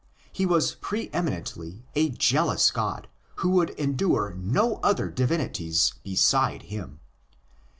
He 0.31 0.47
was 0.47 0.73
pre 0.73 1.11
eminently 1.13 1.85
a'' 1.93 2.09
jealous 2.29 2.71
god," 2.71 3.07
who 3.35 3.51
would 3.51 3.69
endure 3.79 4.33
no 4.35 4.77
other 4.77 5.11
divinities 5.11 5.93
beside 6.01 6.63
him. 6.63 7.01